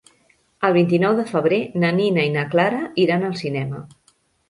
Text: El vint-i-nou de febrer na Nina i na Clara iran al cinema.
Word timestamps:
El 0.69 0.73
vint-i-nou 0.77 1.19
de 1.19 1.27
febrer 1.33 1.61
na 1.85 1.93
Nina 2.01 2.27
i 2.33 2.35
na 2.41 2.49
Clara 2.57 2.83
iran 3.07 3.31
al 3.33 3.41
cinema. 3.47 3.89